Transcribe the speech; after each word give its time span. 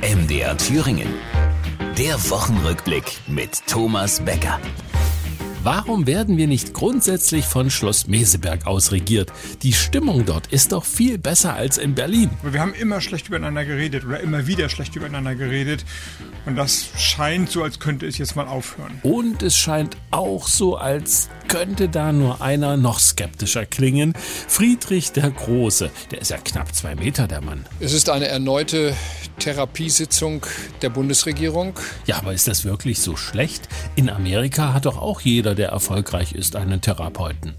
MDR 0.00 0.56
Thüringen. 0.56 1.08
Der 1.98 2.14
Wochenrückblick 2.30 3.18
mit 3.26 3.66
Thomas 3.66 4.20
Becker. 4.20 4.60
Warum 5.66 6.06
werden 6.06 6.36
wir 6.36 6.46
nicht 6.46 6.74
grundsätzlich 6.74 7.44
von 7.44 7.70
Schloss 7.70 8.06
Meseberg 8.06 8.68
aus 8.68 8.92
regiert? 8.92 9.32
Die 9.62 9.72
Stimmung 9.72 10.24
dort 10.24 10.46
ist 10.46 10.70
doch 10.70 10.84
viel 10.84 11.18
besser 11.18 11.54
als 11.54 11.76
in 11.76 11.96
Berlin. 11.96 12.30
Wir 12.44 12.60
haben 12.60 12.72
immer 12.72 13.00
schlecht 13.00 13.26
übereinander 13.26 13.64
geredet 13.64 14.04
oder 14.04 14.20
immer 14.20 14.46
wieder 14.46 14.68
schlecht 14.68 14.94
übereinander 14.94 15.34
geredet. 15.34 15.84
Und 16.44 16.54
das 16.54 16.90
scheint 16.96 17.50
so, 17.50 17.64
als 17.64 17.80
könnte 17.80 18.06
es 18.06 18.16
jetzt 18.16 18.36
mal 18.36 18.46
aufhören. 18.46 19.00
Und 19.02 19.42
es 19.42 19.56
scheint 19.56 19.96
auch 20.12 20.46
so, 20.46 20.76
als 20.76 21.30
könnte 21.48 21.88
da 21.88 22.12
nur 22.12 22.42
einer 22.42 22.76
noch 22.76 22.98
skeptischer 22.98 23.66
klingen. 23.66 24.14
Friedrich 24.48 25.12
der 25.12 25.30
Große. 25.30 25.90
Der 26.10 26.20
ist 26.20 26.30
ja 26.30 26.38
knapp 26.38 26.74
zwei 26.74 26.94
Meter, 26.94 27.26
der 27.26 27.40
Mann. 27.40 27.66
Es 27.80 27.92
ist 27.92 28.10
eine 28.10 28.28
erneute 28.28 28.94
Therapiesitzung 29.38 30.44
der 30.82 30.90
Bundesregierung. 30.90 31.78
Ja, 32.06 32.16
aber 32.18 32.32
ist 32.32 32.48
das 32.48 32.64
wirklich 32.64 33.00
so 33.00 33.16
schlecht? 33.16 33.68
In 33.94 34.10
Amerika 34.10 34.72
hat 34.72 34.86
doch 34.86 34.98
auch 34.98 35.20
jeder, 35.20 35.54
der 35.54 35.68
erfolgreich 35.68 36.32
ist, 36.32 36.56
einen 36.56 36.80
Therapeuten. 36.80 37.54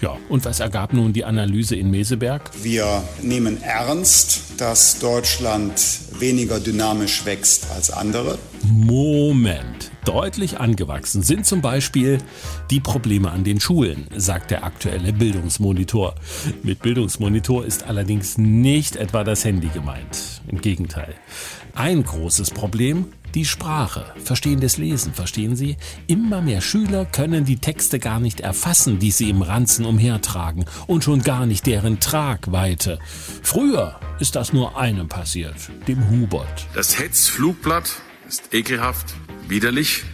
Ja, 0.00 0.16
und 0.28 0.44
was 0.44 0.60
ergab 0.60 0.92
nun 0.92 1.12
die 1.12 1.24
Analyse 1.24 1.74
in 1.74 1.90
Meseberg? 1.90 2.50
Wir 2.62 3.02
nehmen 3.20 3.60
ernst, 3.60 4.60
dass 4.60 5.00
Deutschland 5.00 5.72
weniger 6.20 6.60
dynamisch 6.60 7.24
wächst 7.24 7.68
als 7.72 7.90
andere. 7.90 8.38
Moment. 8.62 9.90
Deutlich 10.04 10.60
angewachsen 10.60 11.22
sind 11.22 11.46
zum 11.46 11.60
Beispiel 11.60 12.18
die 12.70 12.78
Probleme 12.78 13.32
an 13.32 13.42
den 13.42 13.58
Schulen, 13.58 14.06
sagt 14.16 14.52
der 14.52 14.62
aktuelle 14.62 15.12
Bildungsmonitor. 15.12 16.14
Mit 16.62 16.80
Bildungsmonitor 16.80 17.64
ist 17.64 17.82
allerdings 17.82 18.38
nicht 18.38 18.94
etwa 18.94 19.24
das 19.24 19.44
Handy 19.44 19.68
gemeint. 19.68 20.42
Im 20.46 20.60
Gegenteil. 20.60 21.14
Ein 21.74 22.04
großes 22.04 22.52
Problem, 22.52 23.06
die 23.34 23.44
Sprache, 23.44 24.04
verstehendes 24.22 24.78
Lesen, 24.78 25.12
verstehen 25.14 25.56
Sie? 25.56 25.76
Immer 26.06 26.40
mehr 26.40 26.60
Schüler 26.60 27.04
können 27.04 27.44
die 27.44 27.58
Texte 27.58 27.98
gar 27.98 28.20
nicht 28.20 28.40
erfassen, 28.40 28.98
die 28.98 29.10
sie 29.10 29.30
im 29.30 29.42
Ranzen 29.42 29.84
umhertragen 29.84 30.64
und 30.86 31.04
schon 31.04 31.22
gar 31.22 31.46
nicht 31.46 31.66
deren 31.66 32.00
Tragweite. 32.00 32.98
Früher 33.42 33.98
ist 34.20 34.36
das 34.36 34.52
nur 34.52 34.78
einem 34.78 35.08
passiert, 35.08 35.56
dem 35.86 36.08
Hubert. 36.10 36.66
Das 36.74 36.98
Hetzflugblatt 36.98 37.96
ist 38.28 38.52
ekelhaft, 38.52 39.14
widerlich 39.48 40.04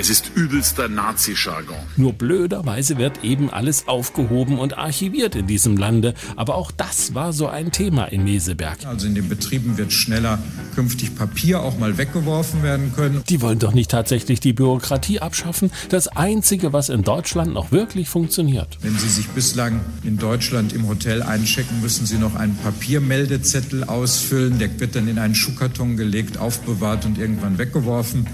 es 0.00 0.08
ist 0.08 0.32
übelster 0.34 0.88
Nazi-Jargon. 0.88 1.76
Nur 1.98 2.14
blöderweise 2.14 2.96
wird 2.96 3.22
eben 3.22 3.50
alles 3.50 3.86
aufgehoben 3.86 4.58
und 4.58 4.78
archiviert 4.78 5.34
in 5.36 5.46
diesem 5.46 5.76
Lande. 5.76 6.14
Aber 6.36 6.54
auch 6.54 6.70
das 6.70 7.12
war 7.14 7.34
so 7.34 7.48
ein 7.48 7.70
Thema 7.70 8.06
in 8.06 8.24
Meseberg. 8.24 8.78
Also 8.86 9.06
in 9.06 9.14
den 9.14 9.28
Betrieben 9.28 9.76
wird 9.76 9.92
schneller 9.92 10.38
künftig 10.74 11.14
Papier 11.14 11.60
auch 11.60 11.78
mal 11.78 11.98
weggeworfen 11.98 12.62
werden 12.62 12.94
können. 12.96 13.22
Die 13.28 13.42
wollen 13.42 13.58
doch 13.58 13.74
nicht 13.74 13.90
tatsächlich 13.90 14.40
die 14.40 14.54
Bürokratie 14.54 15.20
abschaffen. 15.20 15.70
Das 15.90 16.08
Einzige, 16.08 16.72
was 16.72 16.88
in 16.88 17.02
Deutschland 17.02 17.52
noch 17.52 17.70
wirklich 17.70 18.08
funktioniert. 18.08 18.78
Wenn 18.80 18.96
Sie 18.96 19.08
sich 19.08 19.28
bislang 19.28 19.80
in 20.02 20.16
Deutschland 20.16 20.72
im 20.72 20.88
Hotel 20.88 21.22
einchecken, 21.22 21.82
müssen 21.82 22.06
Sie 22.06 22.16
noch 22.16 22.36
einen 22.36 22.56
Papiermeldezettel 22.56 23.84
ausfüllen. 23.84 24.58
Der 24.58 24.80
wird 24.80 24.96
dann 24.96 25.08
in 25.08 25.18
einen 25.18 25.34
Schuhkarton 25.34 25.98
gelegt, 25.98 26.38
aufbewahrt 26.38 27.04
und 27.04 27.18
irgendwann 27.18 27.58
weggeworfen. 27.58 28.26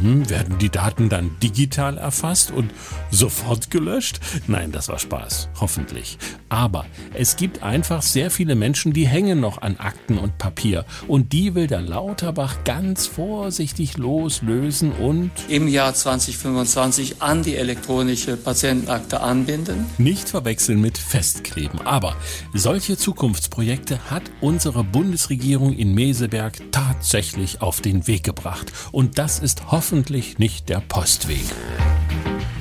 Mhm, 0.00 0.30
werden 0.30 0.58
die 0.58 0.68
Daten 0.68 1.07
dann 1.08 1.36
digital 1.42 1.98
erfasst 1.98 2.50
und 2.50 2.72
sofort 3.10 3.70
gelöscht? 3.70 4.20
Nein, 4.46 4.72
das 4.72 4.88
war 4.88 4.98
Spaß, 4.98 5.48
hoffentlich. 5.60 6.18
Aber 6.48 6.86
es 7.14 7.36
gibt 7.36 7.62
einfach 7.62 8.02
sehr 8.02 8.30
viele 8.30 8.54
Menschen, 8.54 8.92
die 8.92 9.06
hängen 9.06 9.40
noch 9.40 9.62
an 9.62 9.76
Akten 9.78 10.18
und 10.18 10.38
Papier 10.38 10.84
und 11.06 11.32
die 11.32 11.54
will 11.54 11.66
der 11.66 11.82
Lauterbach 11.82 12.64
ganz 12.64 13.06
vorsichtig 13.06 13.96
loslösen 13.96 14.92
und 14.92 15.30
im 15.48 15.68
Jahr 15.68 15.94
2025 15.94 17.22
an 17.22 17.42
die 17.42 17.56
elektronische 17.56 18.36
Patientenakte 18.36 19.20
anbinden. 19.20 19.86
Nicht 19.98 20.28
verwechseln 20.28 20.80
mit 20.80 20.98
Festkleben. 20.98 21.80
Aber 21.82 22.16
solche 22.54 22.96
Zukunftsprojekte 22.96 24.10
hat 24.10 24.22
unsere 24.40 24.84
Bundesregierung 24.84 25.72
in 25.72 25.94
Meseberg 25.94 26.54
tatsächlich 26.72 27.62
auf 27.62 27.80
den 27.80 28.06
Weg 28.06 28.24
gebracht. 28.24 28.72
Und 28.92 29.18
das 29.18 29.38
ist 29.38 29.70
hoffentlich 29.70 30.38
nicht 30.38 30.68
der 30.68 30.80
Postweg. 30.88 31.44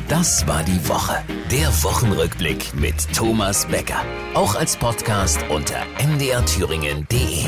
Das 0.08 0.46
war 0.48 0.64
die 0.64 0.88
Woche. 0.88 1.18
Der 1.52 1.68
Wochenrückblick 1.84 2.74
mit 2.74 2.96
Thomas 3.14 3.66
Becker. 3.66 4.02
Auch 4.34 4.56
als 4.56 4.76
Podcast 4.78 5.40
unter 5.50 5.78
mdrthüringen.de. 6.06 7.46